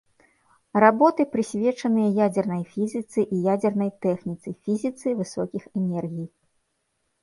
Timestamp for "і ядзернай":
3.37-3.95